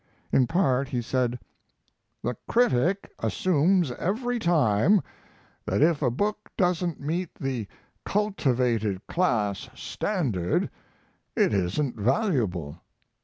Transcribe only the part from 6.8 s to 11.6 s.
meet the cultivated class standard it